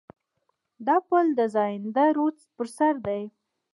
دا 0.87 0.97
پل 1.07 1.25
د 1.39 1.41
زاینده 1.55 2.05
رود 2.15 2.37
پر 2.55 2.67
سر 2.77 2.93
دی. 3.07 3.23